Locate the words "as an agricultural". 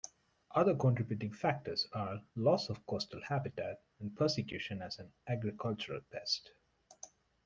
4.81-6.01